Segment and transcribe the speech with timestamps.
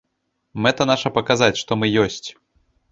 [0.65, 2.29] Мэта наша паказаць, што мы ёсць.